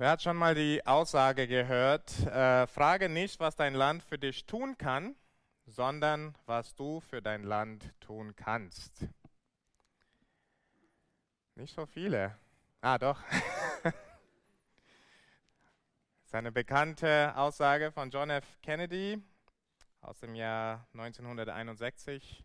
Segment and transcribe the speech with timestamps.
[0.00, 4.46] Wer hat schon mal die Aussage gehört, äh, frage nicht, was dein Land für dich
[4.46, 5.14] tun kann,
[5.66, 9.06] sondern was du für dein Land tun kannst.
[11.54, 12.34] Nicht so viele.
[12.80, 13.20] Ah, doch.
[13.82, 13.92] das
[16.24, 18.46] ist eine bekannte Aussage von John F.
[18.62, 19.22] Kennedy
[20.00, 22.42] aus dem Jahr 1961.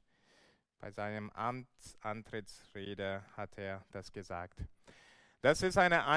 [0.80, 4.60] Bei seinem Amtsantrittsrede hat er das gesagt.
[5.46, 6.08] Das ist eine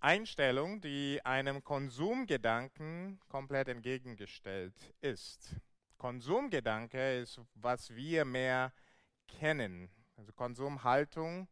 [0.00, 5.56] Einstellung, die einem Konsumgedanken komplett entgegengestellt ist.
[5.96, 8.74] Konsumgedanke ist, was wir mehr
[9.26, 9.88] kennen.
[10.16, 11.48] Also Konsumhaltung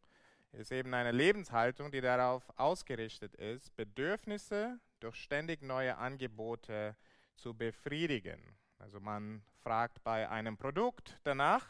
[0.53, 6.99] ist eben eine Lebenshaltung, die darauf ausgerichtet ist, Bedürfnisse durch ständig neue Angebote
[7.37, 8.59] zu befriedigen.
[8.79, 11.67] Also man fragt bei einem Produkt danach,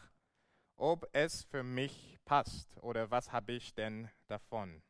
[0.75, 4.83] ob es für mich passt oder was habe ich denn davon.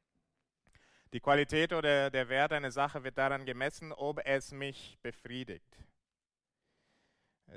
[1.13, 5.77] Die Qualität oder der Wert einer Sache wird daran gemessen, ob es mich befriedigt.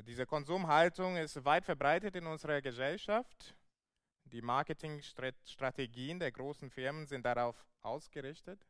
[0.03, 3.57] Diese Konsumhaltung ist weit verbreitet in unserer Gesellschaft.
[4.25, 8.61] Die Marketingstrategien der großen Firmen sind darauf ausgerichtet.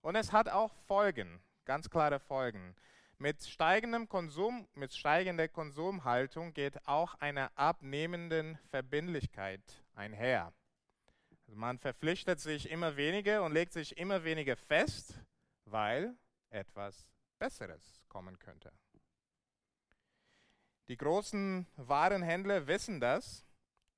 [0.00, 2.74] Und es hat auch Folgen, ganz klare Folgen.
[3.18, 9.62] Mit steigendem Konsum, mit steigender Konsumhaltung geht auch eine abnehmende Verbindlichkeit
[9.94, 10.52] einher.
[11.48, 15.18] Also man verpflichtet sich immer weniger und legt sich immer weniger fest,
[15.64, 16.14] weil
[16.50, 18.70] etwas Besseres kommen könnte.
[20.88, 23.46] Die großen Warenhändler wissen das,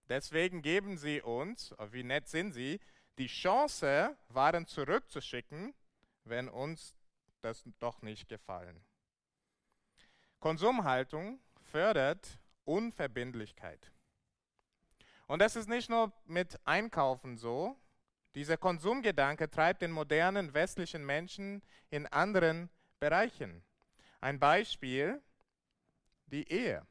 [0.09, 2.79] deswegen geben sie uns, oh, wie nett sind sie,
[3.19, 5.75] die Chance, Waren zurückzuschicken,
[6.23, 6.95] wenn uns
[7.41, 8.81] das doch nicht gefallen.
[10.39, 11.41] Konsumhaltung
[11.73, 13.91] fördert Unverbindlichkeit.
[15.31, 17.77] Und das ist nicht nur mit Einkaufen so.
[18.34, 23.62] Dieser Konsumgedanke treibt den modernen westlichen Menschen in anderen Bereichen.
[24.20, 25.23] Ein Beispiel,
[26.27, 26.84] die Ehe.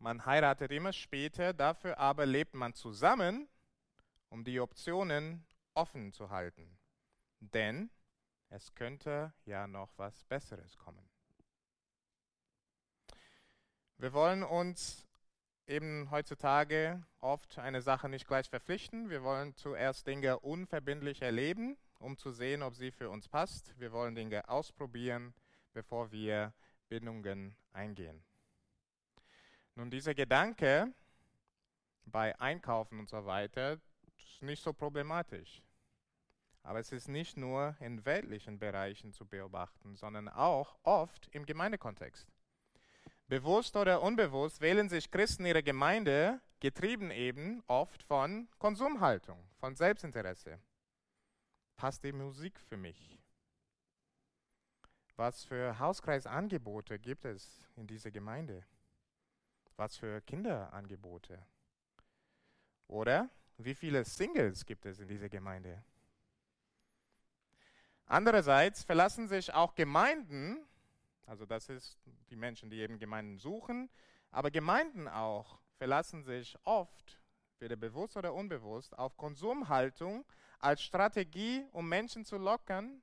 [0.00, 3.48] Man heiratet immer später, dafür aber lebt man zusammen,
[4.28, 6.80] um die Optionen offen zu halten.
[7.38, 7.90] Denn
[8.48, 11.08] es könnte ja noch was Besseres kommen.
[13.98, 15.06] Wir wollen uns
[15.66, 19.10] eben heutzutage oft eine Sache nicht gleich verpflichten.
[19.10, 23.78] Wir wollen zuerst Dinge unverbindlich erleben, um zu sehen, ob sie für uns passt.
[23.78, 25.34] Wir wollen Dinge ausprobieren,
[25.72, 26.52] bevor wir
[26.88, 28.22] Bindungen eingehen.
[29.76, 30.92] Nun, dieser Gedanke
[32.04, 33.78] bei Einkaufen und so weiter
[34.18, 35.62] ist nicht so problematisch.
[36.62, 42.28] Aber es ist nicht nur in weltlichen Bereichen zu beobachten, sondern auch oft im Gemeindekontext.
[43.30, 50.58] Bewusst oder unbewusst wählen sich Christen ihre Gemeinde, getrieben eben oft von Konsumhaltung, von Selbstinteresse.
[51.76, 53.20] Passt die Musik für mich?
[55.14, 58.64] Was für Hauskreisangebote gibt es in dieser Gemeinde?
[59.76, 61.40] Was für Kinderangebote?
[62.88, 65.84] Oder wie viele Singles gibt es in dieser Gemeinde?
[68.06, 70.66] Andererseits verlassen sich auch Gemeinden
[71.30, 71.96] also das ist
[72.28, 73.88] die Menschen, die eben Gemeinden suchen.
[74.32, 77.22] Aber Gemeinden auch verlassen sich oft,
[77.60, 80.24] weder bewusst oder unbewusst, auf Konsumhaltung
[80.58, 83.00] als Strategie, um Menschen zu lockern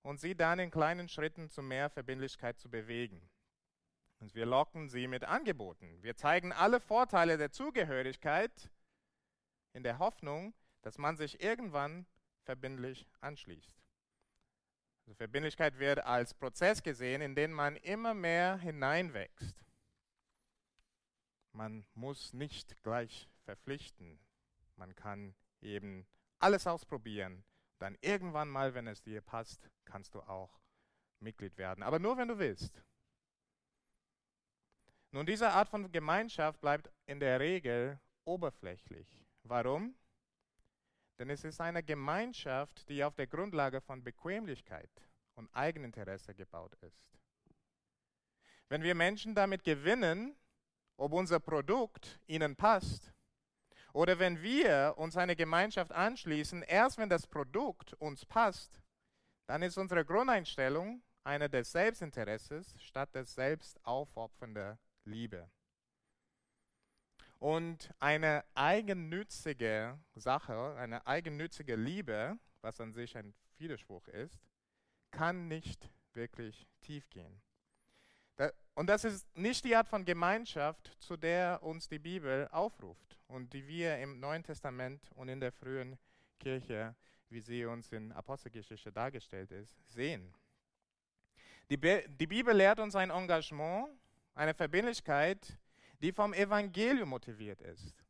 [0.00, 3.28] und sie dann in kleinen Schritten zu mehr Verbindlichkeit zu bewegen.
[4.20, 6.02] Und wir locken sie mit Angeboten.
[6.02, 8.70] Wir zeigen alle Vorteile der Zugehörigkeit
[9.74, 12.06] in der Hoffnung, dass man sich irgendwann
[12.44, 13.85] verbindlich anschließt.
[15.06, 19.64] Also Verbindlichkeit wird als Prozess gesehen, in den man immer mehr hineinwächst.
[21.52, 24.18] Man muss nicht gleich verpflichten.
[24.74, 26.06] Man kann eben
[26.40, 27.44] alles ausprobieren.
[27.78, 30.60] Dann irgendwann mal, wenn es dir passt, kannst du auch
[31.20, 31.84] Mitglied werden.
[31.84, 32.82] Aber nur, wenn du willst.
[35.12, 39.24] Nun, diese Art von Gemeinschaft bleibt in der Regel oberflächlich.
[39.44, 39.94] Warum?
[41.18, 44.90] Denn es ist eine Gemeinschaft, die auf der Grundlage von Bequemlichkeit
[45.34, 47.18] und Eigeninteresse gebaut ist.
[48.68, 50.36] Wenn wir Menschen damit gewinnen,
[50.96, 53.12] ob unser Produkt ihnen passt,
[53.92, 58.78] oder wenn wir uns eine Gemeinschaft anschließen, erst wenn das Produkt uns passt,
[59.46, 65.48] dann ist unsere Grundeinstellung eine des Selbstinteresses statt des selbstaufopfernden Liebe.
[67.38, 74.40] Und eine eigennützige Sache, eine eigennützige Liebe, was an sich ein Widerspruch ist,
[75.10, 77.40] kann nicht wirklich tief gehen.
[78.74, 83.52] Und das ist nicht die Art von Gemeinschaft, zu der uns die Bibel aufruft und
[83.52, 85.98] die wir im Neuen Testament und in der frühen
[86.38, 86.94] Kirche
[87.28, 90.32] wie sie uns in Apostelgeschichte dargestellt ist, sehen.
[91.68, 93.88] Die, Be die Bibel lehrt uns ein Engagement,
[94.34, 95.58] eine Verbindlichkeit,
[96.00, 98.04] die vom Evangelium motiviert ist.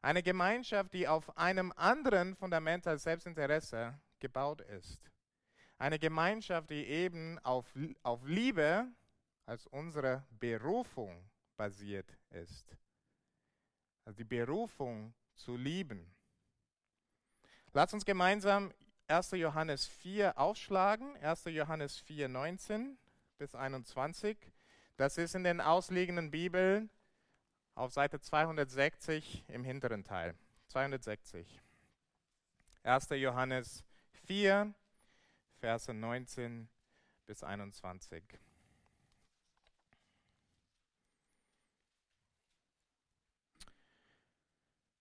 [0.00, 5.00] Eine Gemeinschaft, die auf einem anderen Fundament als Selbstinteresse gebaut ist.
[5.78, 7.66] Eine Gemeinschaft, die eben auf,
[8.02, 8.86] auf Liebe
[9.46, 12.76] als unsere Berufung basiert ist.
[14.04, 16.12] Also die Berufung zu lieben.
[17.72, 18.72] Lass uns gemeinsam
[19.08, 19.32] 1.
[19.32, 21.16] Johannes 4 aufschlagen.
[21.18, 21.44] 1.
[21.46, 22.98] Johannes 4, 19
[23.38, 24.36] bis 21.
[24.96, 26.90] Das ist in den ausliegenden Bibeln
[27.74, 30.34] auf Seite 260 im hinteren Teil.
[30.68, 31.60] 260.
[32.82, 33.08] 1.
[33.10, 33.84] Johannes
[34.26, 34.74] 4,
[35.60, 36.68] Verse 19
[37.26, 38.22] bis 21.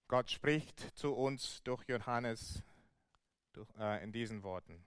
[0.08, 2.64] Gott spricht zu uns durch Johannes
[3.80, 4.84] äh, in diesen Worten.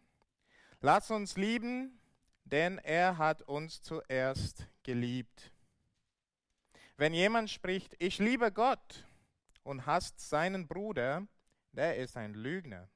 [0.80, 1.98] Lass uns lieben,
[2.44, 5.53] denn er hat uns zuerst geliebt.
[6.96, 9.06] Wenn jemand spricht, ich liebe Gott
[9.64, 11.26] und hasst seinen Bruder,
[11.72, 12.88] der ist ein Lügner.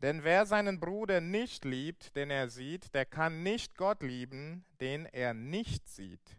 [0.00, 5.04] Denn wer seinen Bruder nicht liebt, den er sieht, der kann nicht Gott lieben, den
[5.04, 6.38] er nicht sieht.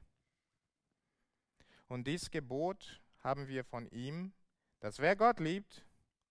[1.88, 4.34] Und dies Gebot haben wir von ihm,
[4.80, 5.86] dass wer Gott liebt,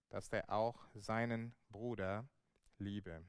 [0.08, 2.28] dass der auch seinen Bruder
[2.78, 3.24] liebe.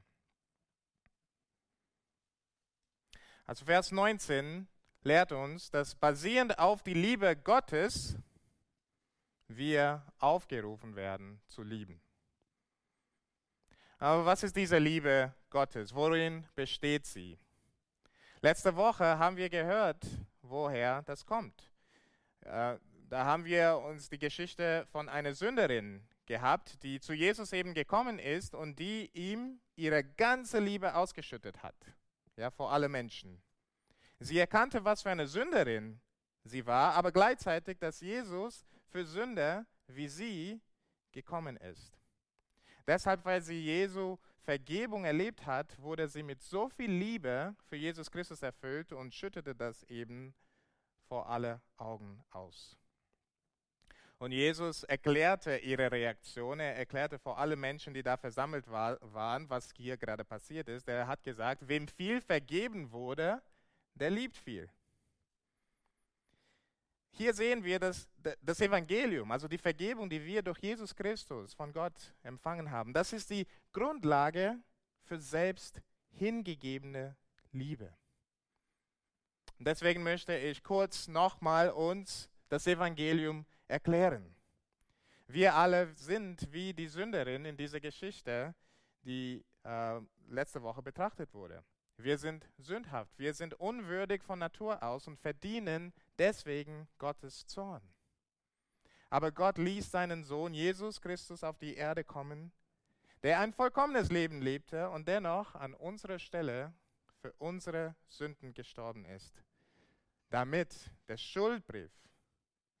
[3.44, 4.66] Also Vers 19
[5.02, 8.16] lehrt uns, dass basierend auf die Liebe Gottes
[9.48, 12.00] wir aufgerufen werden zu lieben.
[13.98, 15.94] Aber was ist diese Liebe Gottes?
[15.94, 17.38] Worin besteht sie?
[18.40, 20.04] Letzte Woche haben wir gehört,
[20.42, 21.70] woher das kommt.
[22.40, 22.78] Äh,
[23.08, 28.18] da haben wir uns die Geschichte von einer Sünderin gehabt, die zu Jesus eben gekommen
[28.18, 31.76] ist und die ihm ihre ganze Liebe ausgeschüttet hat,
[32.36, 33.40] ja, vor alle Menschen.
[34.24, 36.00] Sie erkannte, was für eine Sünderin
[36.44, 39.66] sie war, aber gleichzeitig, dass Jesus für Sünder
[39.96, 40.60] wie sie
[41.12, 41.98] gekommen ist.
[42.86, 48.10] Deshalb, weil sie Jesu Vergebung erlebt hat, wurde sie mit so viel Liebe für Jesus
[48.10, 50.34] Christus erfüllt und schüttete das eben
[51.06, 52.76] vor alle Augen aus.
[54.18, 59.50] Und Jesus erklärte ihre Reaktion, er erklärte vor allem Menschen, die da versammelt war, waren,
[59.50, 60.88] was hier gerade passiert ist.
[60.88, 63.42] Er hat gesagt, wem viel vergeben wurde,
[63.94, 64.68] der liebt viel.
[67.14, 68.08] Hier sehen wir das,
[68.40, 72.94] das Evangelium, also die Vergebung, die wir durch Jesus Christus von Gott empfangen haben.
[72.94, 74.58] Das ist die Grundlage
[75.02, 77.16] für selbst hingegebene
[77.52, 77.92] Liebe.
[79.58, 84.34] Und deswegen möchte ich kurz nochmal uns das Evangelium erklären.
[85.26, 88.54] Wir alle sind wie die Sünderin in dieser Geschichte,
[89.02, 91.62] die äh, letzte Woche betrachtet wurde.
[92.02, 97.82] Wir sind sündhaft, wir sind unwürdig von Natur aus und verdienen deswegen Gottes Zorn.
[99.08, 102.50] Aber Gott ließ seinen Sohn Jesus Christus auf die Erde kommen,
[103.22, 106.74] der ein vollkommenes Leben lebte und dennoch an unserer Stelle
[107.20, 109.44] für unsere Sünden gestorben ist,
[110.30, 110.74] damit
[111.06, 111.92] der Schuldbrief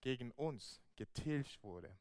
[0.00, 1.96] gegen uns getilgt wurde.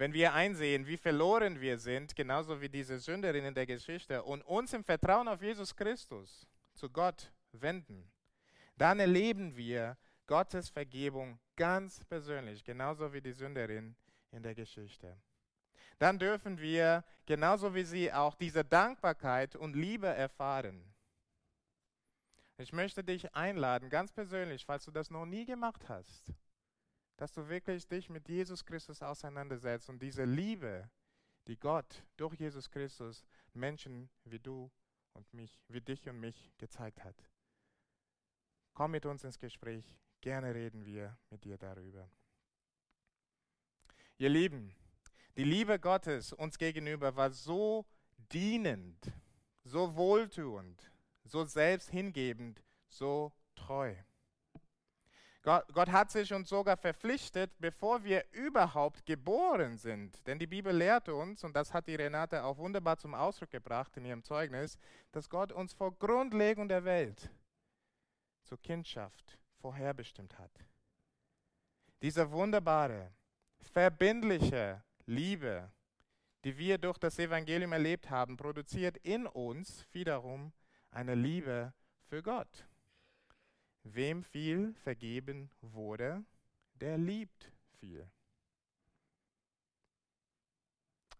[0.00, 4.40] Wenn wir einsehen, wie verloren wir sind, genauso wie diese Sünderin in der Geschichte, und
[4.40, 8.10] uns im Vertrauen auf Jesus Christus zu Gott wenden,
[8.78, 13.94] dann erleben wir Gottes Vergebung ganz persönlich, genauso wie die Sünderin
[14.30, 15.20] in der Geschichte.
[15.98, 20.82] Dann dürfen wir, genauso wie sie, auch diese Dankbarkeit und Liebe erfahren.
[22.56, 26.32] Ich möchte dich einladen, ganz persönlich, falls du das noch nie gemacht hast,
[27.20, 30.88] dass du wirklich dich mit Jesus Christus auseinandersetzt und diese Liebe,
[31.48, 34.70] die Gott durch Jesus Christus Menschen wie du
[35.12, 37.28] und mich, wie dich und mich gezeigt hat.
[38.72, 39.84] Komm mit uns ins Gespräch,
[40.22, 42.10] gerne reden wir mit dir darüber.
[44.16, 44.74] Ihr Lieben,
[45.36, 47.84] die Liebe Gottes uns gegenüber war so
[48.32, 49.12] dienend,
[49.62, 50.90] so wohltuend,
[51.24, 53.94] so selbsthingebend, so treu.
[55.42, 60.26] Gott, Gott, hat sich uns sogar verpflichtet, bevor wir überhaupt geboren sind.
[60.26, 63.96] Denn die Bibel lehrt uns, und das hat die Renate auch wunderbar zum Ausdruck gebracht
[63.96, 64.78] in ihrem Zeugnis,
[65.12, 67.30] dass Gott uns vor Grundlegung der Welt
[68.44, 70.52] zur Kindschaft vorherbestimmt hat.
[72.02, 73.10] Diese wunderbare,
[73.72, 75.70] verbindliche Liebe,
[76.44, 80.52] die wir durch das Evangelium erlebt haben, produziert in uns wiederum
[80.90, 81.72] eine Liebe
[82.08, 82.66] für Gott.
[83.82, 86.24] Wem viel vergeben wurde,
[86.74, 88.08] der liebt viel.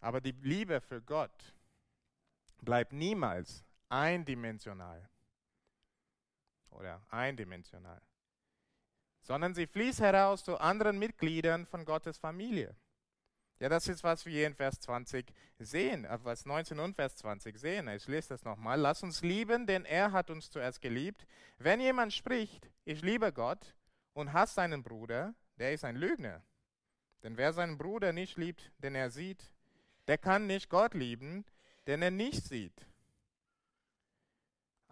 [0.00, 1.54] Aber die Liebe für Gott
[2.62, 5.08] bleibt niemals eindimensional
[6.70, 8.00] oder eindimensional,
[9.22, 12.74] sondern sie fließt heraus zu anderen Mitgliedern von Gottes Familie.
[13.60, 17.58] Ja, das ist, was wir in Vers 20 sehen, äh, was 19 und Vers 20
[17.58, 17.88] sehen.
[17.88, 18.80] Ich lese das nochmal.
[18.80, 21.26] Lass uns lieben, denn er hat uns zuerst geliebt.
[21.58, 23.76] Wenn jemand spricht, ich liebe Gott
[24.14, 26.42] und hasst seinen Bruder, der ist ein Lügner.
[27.22, 29.44] Denn wer seinen Bruder nicht liebt, den er sieht,
[30.08, 31.44] der kann nicht Gott lieben,
[31.86, 32.86] den er nicht sieht.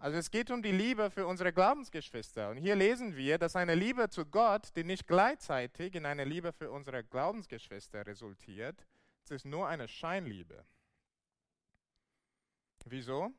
[0.01, 2.49] Also es geht um die Liebe für unsere Glaubensgeschwister.
[2.49, 6.53] Und hier lesen wir, dass eine Liebe zu Gott, die nicht gleichzeitig in eine Liebe
[6.53, 8.87] für unsere Glaubensgeschwister resultiert,
[9.25, 10.65] es ist nur eine Scheinliebe.
[12.85, 13.33] Wieso?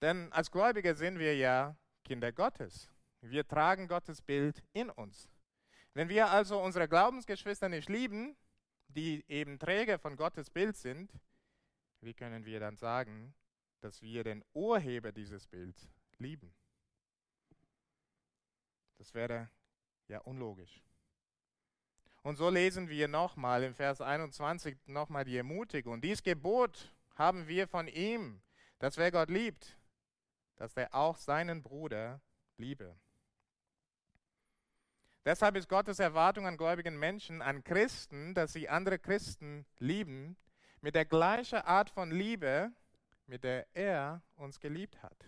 [0.00, 2.88] Denn als Gläubige sind wir ja Kinder Gottes.
[3.20, 5.28] Wir tragen Gottes Bild in uns.
[5.94, 8.36] Wenn wir also unsere Glaubensgeschwister nicht lieben,
[8.86, 11.12] die eben Träger von Gottes Bild sind,
[12.00, 13.34] wie können wir dann sagen,
[13.80, 16.54] dass wir den Urheber dieses Bilds lieben.
[18.98, 19.48] Das wäre
[20.08, 20.82] ja unlogisch.
[22.22, 26.00] Und so lesen wir nochmal im Vers 21 nochmal die Ermutigung.
[26.00, 28.42] Dies Gebot haben wir von ihm,
[28.78, 29.78] dass wer Gott liebt,
[30.56, 32.20] dass er auch seinen Bruder
[32.58, 32.94] liebe.
[35.24, 40.36] Deshalb ist Gottes Erwartung an gläubigen Menschen, an Christen, dass sie andere Christen lieben,
[40.80, 42.72] mit der gleichen Art von Liebe,
[43.30, 45.24] mit der er uns geliebt hat.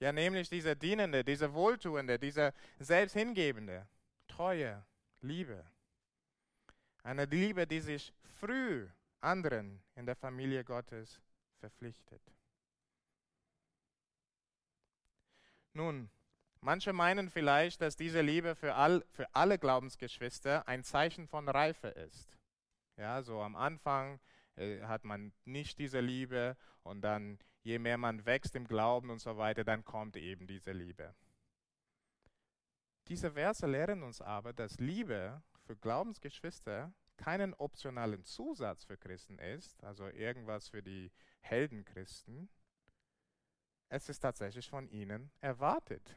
[0.00, 3.86] Ja, nämlich diese dienende, diese wohltuende, diese selbsthingebende,
[4.28, 4.84] treue
[5.22, 5.64] Liebe.
[7.02, 8.86] Eine Liebe, die sich früh
[9.20, 11.20] anderen in der Familie Gottes
[11.58, 12.22] verpflichtet.
[15.72, 16.10] Nun,
[16.60, 21.88] manche meinen vielleicht, dass diese Liebe für, all, für alle Glaubensgeschwister ein Zeichen von Reife
[21.88, 22.36] ist.
[22.96, 24.20] Ja, so am Anfang
[24.60, 29.20] äh, hat man nicht diese Liebe und dann, je mehr man wächst im Glauben und
[29.20, 31.14] so weiter, dann kommt eben diese Liebe.
[33.08, 39.82] Diese Verse lehren uns aber, dass Liebe für Glaubensgeschwister keinen optionalen Zusatz für Christen ist,
[39.82, 42.48] also irgendwas für die Heldenchristen.
[43.88, 46.16] Es ist tatsächlich von ihnen erwartet.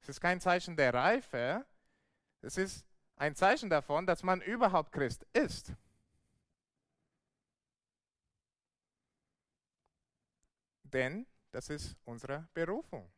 [0.00, 1.66] Es ist kein Zeichen der Reife,
[2.40, 2.86] es ist
[3.16, 5.72] ein Zeichen davon, dass man überhaupt Christ ist.
[10.94, 13.12] Denn das ist unsere Berufung.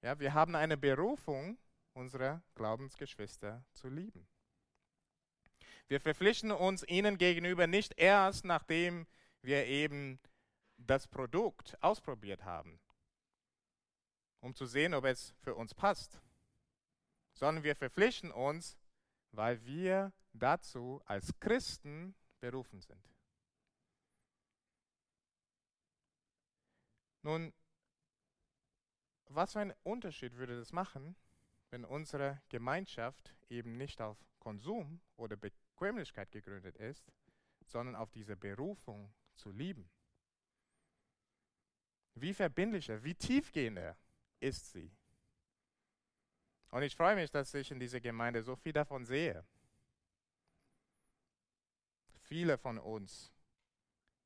[0.00, 1.58] Ja, wir haben eine Berufung,
[1.92, 4.26] unsere Glaubensgeschwister zu lieben.
[5.88, 9.06] Wir verpflichten uns ihnen gegenüber nicht erst, nachdem
[9.42, 10.18] wir eben
[10.76, 12.80] das Produkt ausprobiert haben,
[14.40, 16.20] um zu sehen, ob es für uns passt,
[17.34, 18.76] sondern wir verpflichten uns,
[19.32, 23.15] weil wir dazu als Christen berufen sind.
[27.26, 27.52] Nun,
[29.30, 31.16] was für einen Unterschied würde das machen,
[31.70, 37.12] wenn unsere Gemeinschaft eben nicht auf Konsum oder Bequemlichkeit gegründet ist,
[37.64, 39.90] sondern auf diese Berufung zu lieben?
[42.14, 43.98] Wie verbindlicher, wie tiefgehender
[44.38, 44.96] ist sie?
[46.70, 49.44] Und ich freue mich, dass ich in dieser Gemeinde so viel davon sehe.
[52.20, 53.35] Viele von uns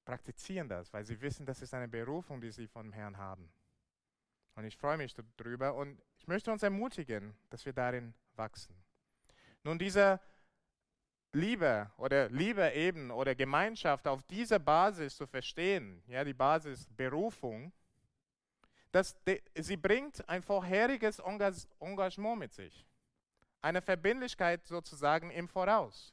[0.04, 3.50] praktizieren das, weil sie wissen, das ist eine Berufung, die sie vom Herrn haben.
[4.54, 8.75] Und ich freue mich darüber und ich möchte uns ermutigen, dass wir darin wachsen.
[9.62, 10.21] Nun, diese
[11.33, 17.73] Liebe oder Liebe eben oder Gemeinschaft auf dieser Basis zu verstehen, ja, die Basis Berufung,
[18.90, 19.16] dass
[19.54, 22.85] sie bringt ein vorheriges Engagement mit sich.
[23.62, 26.12] Eine Verbindlichkeit sozusagen im Voraus.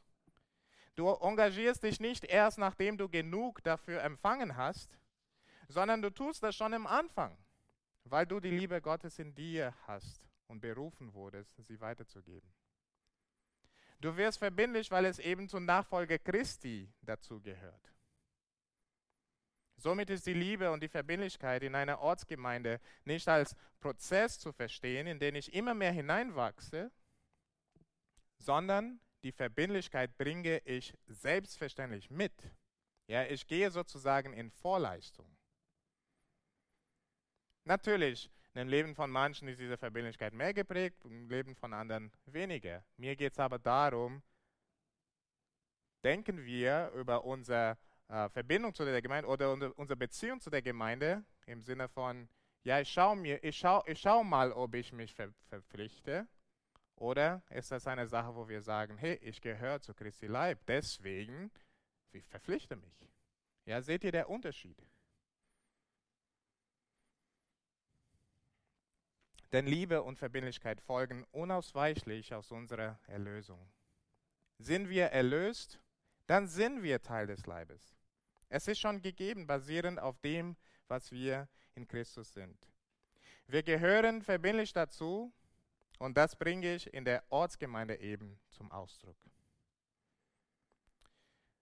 [0.98, 4.98] Du engagierst dich nicht erst, nachdem du genug dafür empfangen hast,
[5.68, 7.38] sondern du tust das schon im Anfang,
[8.04, 12.52] weil du die Liebe Gottes in dir hast und berufen wurdest, sie weiterzugeben.
[14.02, 17.94] Du wirst verbindlich, weil es eben zur Nachfolge Christi dazu gehört.
[19.76, 25.06] Somit ist die Liebe und die Verbindlichkeit in einer Ortsgemeinde nicht als Prozess zu verstehen,
[25.06, 26.92] in den ich immer mehr hineinwachse,
[28.40, 32.34] sondern die Verbindlichkeit bringe ich selbstverständlich mit.
[33.08, 35.38] Ja, ich gehe sozusagen in Vorleistung.
[37.64, 42.84] Natürlich, im Leben von manchen ist diese Verbindlichkeit mehr geprägt, im Leben von anderen weniger.
[42.98, 44.24] Mir geht es aber darum,
[46.04, 51.24] denken wir über unsere äh, Verbindung zu der Gemeinde oder unsere Beziehung zu der Gemeinde
[51.46, 52.30] im Sinne von,
[52.64, 56.28] ja, ich schaue schau, ich schau mal, ob ich mich ver verpflichte
[56.98, 61.52] oder ist das eine Sache, wo wir sagen, hey, ich gehöre zu Christi Leib, deswegen
[62.12, 63.08] Ich verpflichte mich.
[63.66, 64.82] Ja, seht ihr der Unterschied?
[69.52, 73.60] Denn Liebe und Verbindlichkeit folgen unausweichlich aus unserer Erlösung.
[74.58, 75.80] Sind wir erlöst,
[76.26, 77.96] dann sind wir Teil des Leibes.
[78.50, 80.56] Es ist schon gegeben, basierend auf dem,
[80.88, 82.58] was wir in Christus sind.
[83.46, 85.32] Wir gehören verbindlich dazu
[85.98, 89.18] und das bringe ich in der Ortsgemeinde eben zum Ausdruck.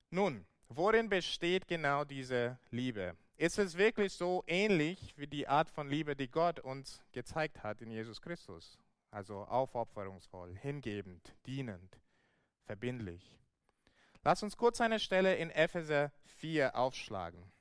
[0.10, 3.18] Nun, worin besteht genau diese Liebe?
[3.38, 7.82] Ist es wirklich so ähnlich wie die Art von Liebe, die Gott uns gezeigt hat
[7.82, 8.77] in Jesus Christus?
[9.12, 12.00] Also aufopferungsvoll, hingebend, dienend,
[12.63, 13.36] verbindlich.
[14.24, 17.51] Lass uns kurz eine Stelle in Epheser 4 aufschlagen.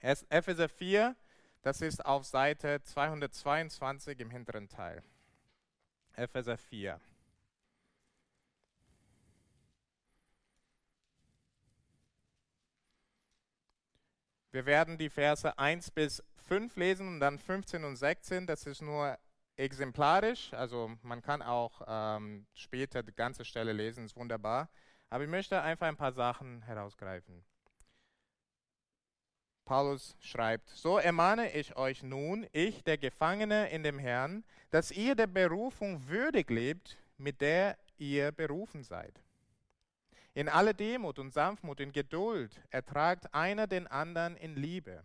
[0.00, 1.16] Epheser 4,
[1.62, 5.02] das ist auf Seite 222 im hinteren Teil.
[6.16, 7.00] Epheser 4.
[14.52, 18.46] Wir werden die Verse 1 bis 5 lesen und dann 15 und 16.
[18.46, 19.18] Das ist nur
[19.56, 24.70] exemplarisch, also man kann auch ähm, später die ganze Stelle lesen, ist wunderbar.
[25.10, 27.44] Aber ich möchte einfach ein paar Sachen herausgreifen.
[29.66, 35.16] Paulus schreibt, so ermahne ich euch nun, ich, der Gefangene in dem Herrn, dass ihr
[35.16, 39.20] der Berufung würdig lebt, mit der ihr berufen seid.
[40.34, 45.02] In aller Demut und Sanftmut, in Geduld ertragt einer den anderen in Liebe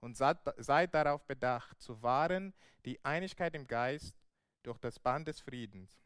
[0.00, 2.54] und seid darauf bedacht, zu wahren
[2.86, 4.16] die Einigkeit im Geist
[4.62, 6.00] durch das Band des Friedens.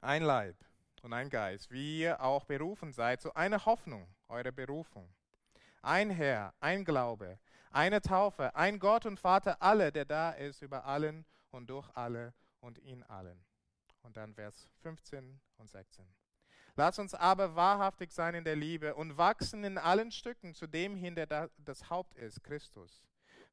[0.00, 0.56] Ein Leib
[1.02, 5.12] und ein Geist, wie ihr auch berufen seid, zu einer Hoffnung eurer Berufung.
[5.82, 7.38] Ein Herr, ein Glaube,
[7.70, 12.34] eine Taufe, ein Gott und Vater, alle, der da ist über allen und durch alle
[12.60, 13.44] und in allen.
[14.02, 16.04] Und dann Vers 15 und 16.
[16.76, 20.96] Lass uns aber wahrhaftig sein in der Liebe und wachsen in allen Stücken zu dem
[20.96, 23.02] hin, der das Haupt ist, Christus.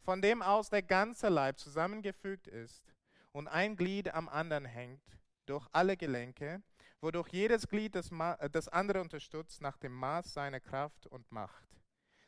[0.01, 2.93] Von dem aus der ganze Leib zusammengefügt ist
[3.32, 5.04] und ein Glied am anderen hängt,
[5.45, 6.62] durch alle Gelenke,
[7.01, 11.66] wodurch jedes Glied das, äh, das andere unterstützt nach dem Maß seiner Kraft und Macht,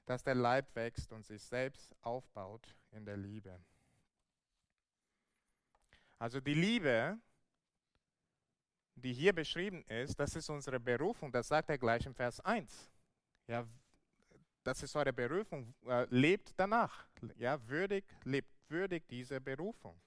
[0.10, 3.60] dass der Leib wächst und sich selbst aufbaut in der Liebe.
[6.17, 7.19] Also die Liebe
[9.02, 12.91] die hier beschrieben ist, das ist unsere Berufung, das sagt er gleich im Vers 1.
[13.48, 13.65] Ja,
[14.63, 17.08] das ist eure Berufung, äh, lebt danach.
[17.38, 20.00] Ja, würdig, lebt würdig diese Berufung.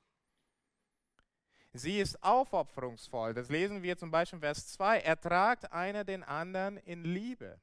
[1.73, 3.33] Sie ist aufopferungsvoll.
[3.33, 5.01] Das lesen wir zum Beispiel in Vers 2.
[5.01, 7.59] Ertragt einer den anderen in Liebe.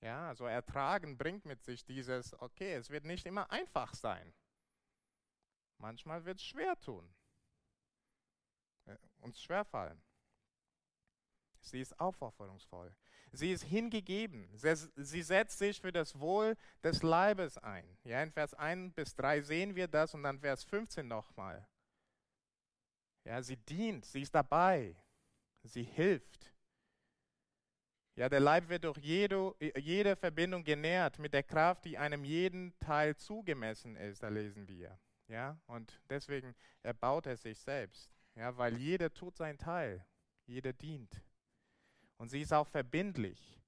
[0.00, 4.32] Ja, also ertragen bringt mit sich dieses, okay, es wird nicht immer einfach sein.
[5.78, 7.14] Manchmal wird es schwer tun
[9.20, 10.00] uns schwerfallen.
[11.60, 12.94] Sie ist aufopferungsvoll.
[13.32, 14.48] Sie ist hingegeben.
[14.56, 17.98] Sie setzt sich für das Wohl des Leibes ein.
[18.02, 21.66] Ja, in Vers 1 bis 3 sehen wir das und dann Vers 15 nochmal.
[23.24, 24.96] Ja, sie dient, sie ist dabei,
[25.62, 26.52] sie hilft.
[28.20, 32.78] Ja, der Leib wird durch jede, jede Verbindung genährt mit der Kraft, die einem jeden
[32.78, 34.98] Teil zugemessen ist, da lesen wir.
[35.28, 38.10] Ja, und deswegen erbaut er sich selbst.
[38.34, 40.04] Ja, weil jeder tut seinen Teil,
[40.44, 41.24] jeder dient.
[42.18, 43.58] Und sie ist auch verbindlich.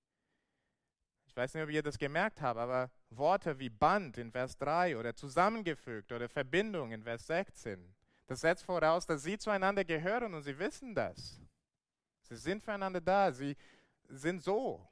[1.25, 4.99] Ich weiß nicht, ob ihr das gemerkt habt, aber Worte wie Band in Vers 3
[4.99, 7.95] oder zusammengefügt oder Verbindung in Vers 16,
[8.27, 11.41] das setzt voraus, dass sie zueinander gehören und sie wissen das.
[12.21, 13.57] Sie sind füreinander da, sie
[14.13, 14.87] sind so.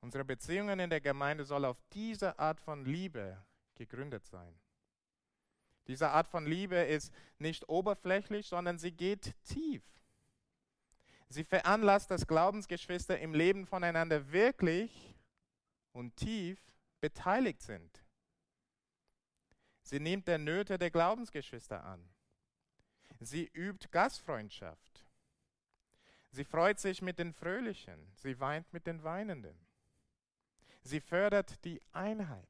[0.00, 3.42] Unsere Beziehungen in der Gemeinde soll auf diese Art von Liebe
[3.74, 4.58] gegründet sein.
[5.86, 9.82] Diese Art von Liebe ist nicht oberflächlich, sondern sie geht tief.
[11.28, 15.14] Sie veranlasst, dass Glaubensgeschwister im Leben voneinander wirklich
[15.92, 16.58] und tief
[17.00, 18.04] beteiligt sind.
[19.82, 22.08] Sie nimmt der Nöte der Glaubensgeschwister an.
[23.20, 25.07] Sie übt Gastfreundschaft.
[26.30, 28.12] Sie freut sich mit den Fröhlichen.
[28.14, 29.58] Sie weint mit den Weinenden.
[30.82, 32.48] Sie fördert die Einheit.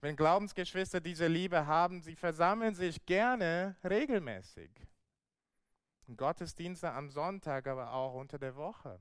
[0.00, 4.70] Wenn Glaubensgeschwister diese Liebe haben, sie versammeln sich gerne regelmäßig.
[6.14, 9.00] Gottesdienste am Sonntag, aber auch unter der Woche.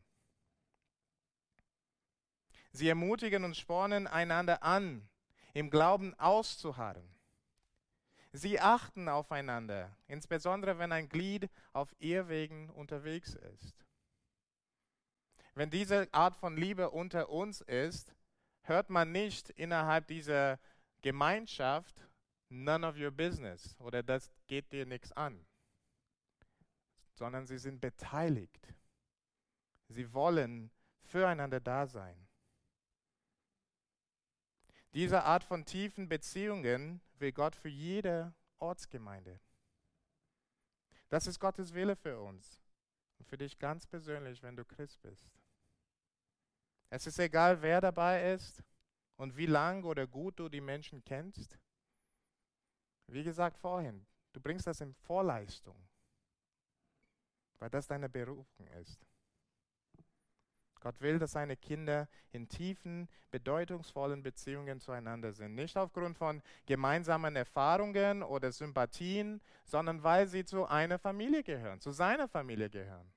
[2.72, 5.08] Sie ermutigen und spornen einander an,
[5.54, 7.08] im Glauben auszuharren.
[8.36, 13.86] Sie achten aufeinander, insbesondere wenn ein Glied auf Irrwegen unterwegs ist.
[15.54, 18.16] Wenn diese Art von Liebe unter uns ist,
[18.64, 20.60] hört man nicht innerhalb dieser
[21.04, 22.08] Gemeinschaft,
[22.50, 25.46] none of your business oder das geht dir nichts an.
[27.16, 28.74] sondern sie sind beteiligt.
[29.88, 30.72] Sie wollen
[31.04, 32.28] füreinander da sein.
[34.94, 39.40] Diese Art von tiefen Beziehungen will Gott für jede Ortsgemeinde.
[41.10, 42.62] Das ist Gottes Wille für uns
[43.18, 45.32] und für dich ganz persönlich, wenn du Christ bist.
[46.90, 48.64] Es ist egal, wer dabei ist
[49.18, 51.58] und wie lang oder gut du die Menschen kennst.
[53.08, 55.88] Wie gesagt vorhin, du bringst das in Vorleistung,
[57.58, 59.08] weil das deine Berufung ist.
[60.84, 65.56] Gott will, dass seine Kinder in tiefen, bedeutungsvollen Beziehungen zueinander sind.
[65.56, 71.92] Nicht aufgrund von gemeinsamen Erfahrungen oder Sympathien, sondern weil sie zu einer Familie gehören, zu
[71.92, 73.10] seiner Familie gehören.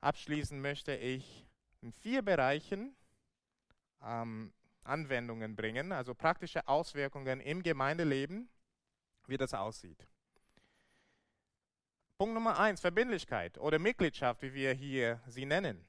[0.00, 1.46] Abschließend möchte ich
[1.82, 2.96] in vier Bereichen
[4.02, 4.54] ähm,
[4.84, 8.48] Anwendungen bringen, also praktische Auswirkungen im Gemeindeleben,
[9.26, 10.08] wie das aussieht.
[12.24, 15.86] Punkt Nummer eins, Verbindlichkeit oder Mitgliedschaft, wie wir hier sie nennen.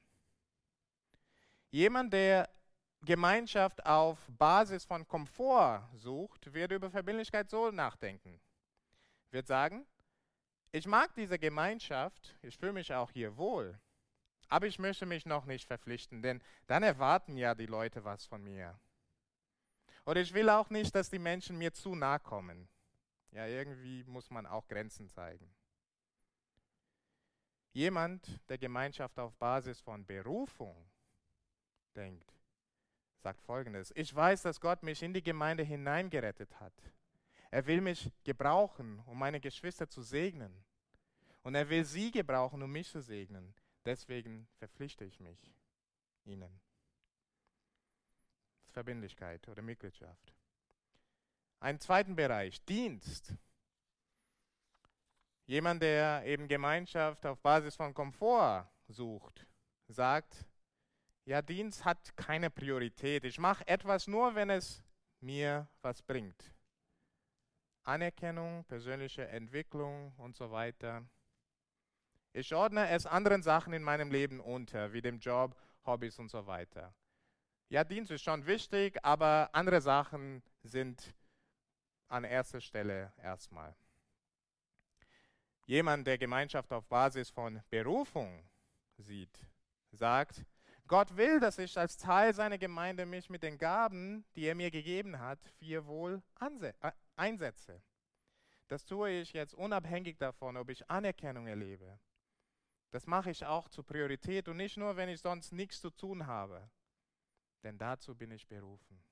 [1.70, 2.50] Jemand, der
[3.00, 8.38] Gemeinschaft auf Basis von Komfort sucht, wird über Verbindlichkeit so nachdenken.
[9.30, 9.86] Wird sagen,
[10.72, 13.80] ich mag diese Gemeinschaft, ich fühle mich auch hier wohl,
[14.50, 18.44] aber ich möchte mich noch nicht verpflichten, denn dann erwarten ja die Leute was von
[18.44, 18.78] mir.
[20.04, 22.68] Oder ich will auch nicht, dass die Menschen mir zu nahe kommen.
[23.30, 25.50] Ja, irgendwie muss man auch Grenzen zeigen.
[27.76, 30.74] Jemand, der Gemeinschaft auf Basis von Berufung
[31.94, 32.32] denkt,
[33.18, 33.92] sagt folgendes.
[33.94, 36.72] Ich weiß, dass Gott mich in die Gemeinde hineingerettet hat.
[37.50, 40.64] Er will mich gebrauchen, um meine Geschwister zu segnen.
[41.42, 43.52] Und er will sie gebrauchen, um mich zu segnen.
[43.84, 45.52] Deswegen verpflichte ich mich
[46.24, 46.58] ihnen.
[48.70, 50.32] Verbindlichkeit oder Mitgliedschaft.
[51.60, 53.34] Einen zweiten Bereich, Dienst.
[55.46, 59.46] Jemand, der eben Gemeinschaft auf Basis von Komfort sucht,
[59.86, 60.44] sagt,
[61.24, 63.24] ja, Dienst hat keine Priorität.
[63.24, 64.82] Ich mache etwas nur, wenn es
[65.20, 66.52] mir was bringt.
[67.84, 71.04] Anerkennung, persönliche Entwicklung und so weiter.
[72.32, 75.56] Ich ordne es anderen Sachen in meinem Leben unter, wie dem Job,
[75.86, 76.92] Hobbys und so weiter.
[77.68, 81.14] Ja, Dienst ist schon wichtig, aber andere Sachen sind
[82.08, 83.76] an erster Stelle erstmal.
[85.66, 88.48] Jemand, der Gemeinschaft auf Basis von Berufung
[88.98, 89.36] sieht,
[89.90, 90.44] sagt,
[90.86, 94.70] Gott will, dass ich als Teil seiner Gemeinde mich mit den Gaben, die er mir
[94.70, 96.22] gegeben hat, ihr Wohl
[97.16, 97.82] einsetze.
[98.68, 101.98] Das tue ich jetzt unabhängig davon, ob ich Anerkennung erlebe.
[102.92, 106.28] Das mache ich auch zur Priorität und nicht nur, wenn ich sonst nichts zu tun
[106.28, 106.70] habe.
[107.64, 109.02] Denn dazu bin ich berufen.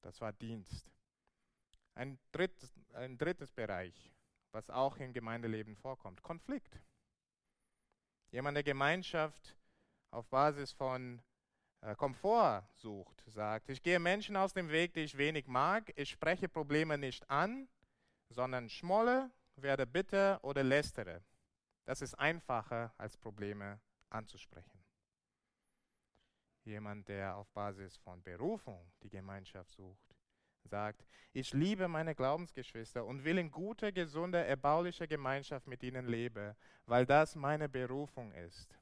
[0.00, 0.90] Das war Dienst.
[1.94, 4.14] Ein, dritt, ein drittes Bereich
[4.52, 6.22] was auch im Gemeindeleben vorkommt.
[6.22, 6.78] Konflikt.
[8.30, 9.56] Jemand, der Gemeinschaft
[10.10, 11.20] auf Basis von
[11.80, 16.10] äh, Komfort sucht, sagt, ich gehe Menschen aus dem Weg, die ich wenig mag, ich
[16.10, 17.68] spreche Probleme nicht an,
[18.28, 21.22] sondern schmolle, werde bitter oder lästere.
[21.84, 24.82] Das ist einfacher, als Probleme anzusprechen.
[26.64, 30.11] Jemand, der auf Basis von Berufung die Gemeinschaft sucht,
[30.64, 36.54] sagt, ich liebe meine Glaubensgeschwister und will in guter, gesunder, erbaulicher Gemeinschaft mit ihnen leben,
[36.86, 38.78] weil das meine Berufung ist.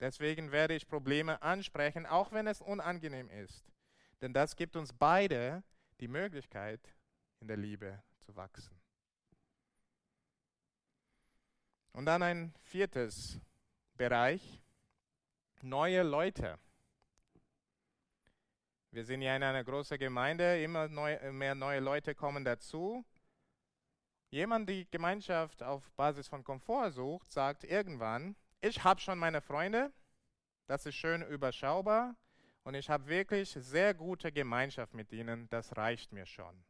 [0.00, 3.72] Deswegen werde ich Probleme ansprechen, auch wenn es unangenehm ist.
[4.20, 5.62] Denn das gibt uns beide
[6.00, 6.80] die Möglichkeit,
[7.40, 8.78] in der Liebe zu wachsen.
[11.92, 13.40] Und dann ein viertes
[13.94, 14.62] Bereich,
[15.62, 16.58] neue Leute.
[18.90, 23.04] Wir sind ja in einer großen Gemeinde, immer neu, mehr neue Leute kommen dazu.
[24.30, 29.92] Jemand, die Gemeinschaft auf Basis von Komfort sucht, sagt irgendwann, ich habe schon meine Freunde,
[30.66, 32.16] das ist schön überschaubar
[32.64, 36.64] und ich habe wirklich sehr gute Gemeinschaft mit ihnen, das reicht mir schon.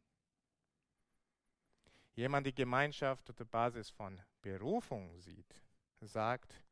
[2.13, 5.55] Jemand, die Gemeinschaft auf der Basis von Berufung sieht,
[6.01, 6.63] sagt,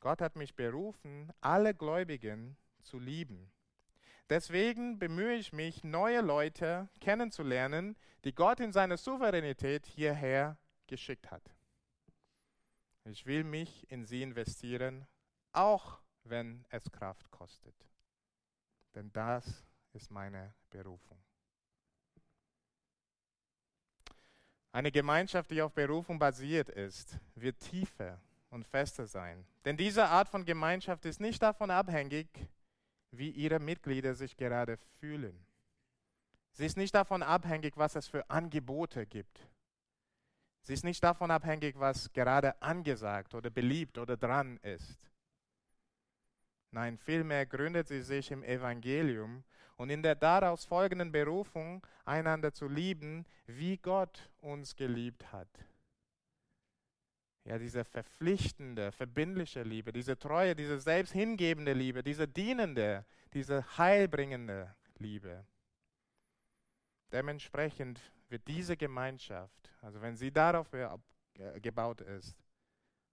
[0.00, 3.52] Gott hat mich berufen, alle Gläubigen zu lieben
[4.32, 11.42] Deswegen bemühe ich mich, neue Leute kennenzulernen, die Gott in seiner Souveränität hierher geschickt hat.
[13.04, 15.06] Ich will mich in sie investieren,
[15.52, 17.74] auch wenn es Kraft kostet.
[18.94, 21.22] Denn das ist meine Berufung.
[24.72, 28.18] Eine Gemeinschaft, die auf Berufung basiert ist, wird tiefer
[28.48, 29.44] und fester sein.
[29.66, 32.48] Denn diese Art von Gemeinschaft ist nicht davon abhängig,
[33.12, 35.46] wie ihre Mitglieder sich gerade fühlen.
[36.52, 39.48] Sie ist nicht davon abhängig, was es für Angebote gibt.
[40.62, 44.98] Sie ist nicht davon abhängig, was gerade angesagt oder beliebt oder dran ist.
[46.70, 49.44] Nein, vielmehr gründet sie sich im Evangelium
[49.76, 55.48] und in der daraus folgenden Berufung, einander zu lieben, wie Gott uns geliebt hat.
[57.44, 65.44] Ja, diese verpflichtende, verbindliche Liebe, diese treue, diese selbsthingebende Liebe, diese dienende, diese heilbringende Liebe.
[67.10, 70.70] Dementsprechend wird diese Gemeinschaft, also wenn sie darauf
[71.60, 72.36] gebaut ist,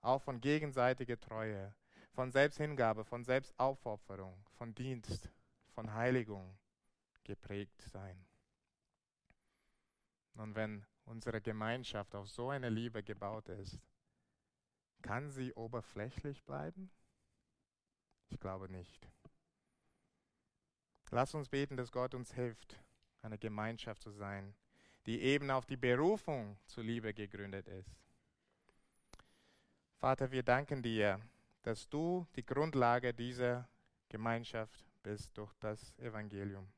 [0.01, 1.73] auch von gegenseitiger Treue,
[2.11, 5.31] von Selbsthingabe, von Selbstaufopferung, von Dienst,
[5.73, 6.57] von Heiligung
[7.23, 8.25] geprägt sein.
[10.35, 13.79] Und wenn unsere Gemeinschaft auf so eine Liebe gebaut ist,
[15.09, 16.91] kann sie oberflächlich bleiben?
[18.27, 19.09] Ich glaube nicht.
[21.09, 22.79] Lass uns beten, dass Gott uns hilft,
[23.23, 24.53] eine Gemeinschaft zu sein,
[25.07, 27.89] die eben auf die Berufung zur Liebe gegründet ist.
[29.97, 31.19] Vater, wir danken dir,
[31.63, 33.67] dass du die Grundlage dieser
[34.09, 36.71] Gemeinschaft bist durch das Evangelium.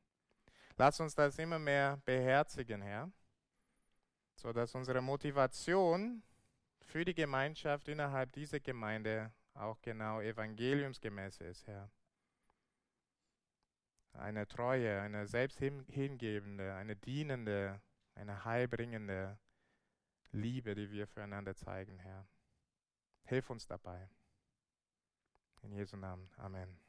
[0.78, 3.12] Lass uns das immer mehr beherzigen, Herr,
[4.36, 6.22] sodass unsere Motivation
[6.92, 11.90] für die Gemeinschaft innerhalb dieser Gemeinde auch genau evangeliumsgemäß ist, Herr
[14.14, 17.80] eine treue, eine selbsthingebende, eine dienende,
[18.14, 19.38] eine heilbringende
[20.32, 22.26] Liebe, die wir füreinander zeigen, Herr.
[23.24, 24.08] Hilf uns dabei.
[25.62, 26.28] In Jesu Namen.
[26.36, 26.81] Amen.